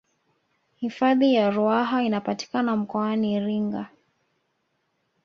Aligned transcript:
hifadhi 0.75 1.33
ya 1.33 1.49
ruaha 1.51 2.01
inapatikana 2.03 2.75
mkoani 2.75 3.33
iringa 3.33 3.89